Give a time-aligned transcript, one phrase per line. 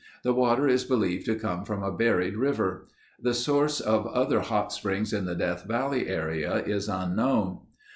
[0.23, 2.87] The water is believed to come from a buried river.
[3.21, 7.59] The source of other hot springs in the Death Valley area is unknown.